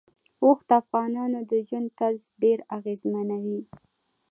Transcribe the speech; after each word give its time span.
اوښ 0.43 0.59
د 0.67 0.71
افغانانو 0.81 1.39
د 1.49 1.51
ژوند 1.67 1.87
طرز 1.99 2.23
ډېر 2.41 2.59
اغېزمنوي. 2.77 3.61